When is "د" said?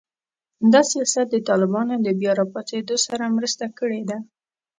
1.31-1.35, 2.01-2.07